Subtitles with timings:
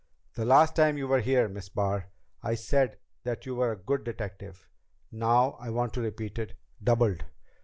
[0.33, 2.07] "The last time you were here, Miss Barr,
[2.41, 4.67] I said that you were a good detective.
[5.11, 7.23] Now I want to repeat it doubled.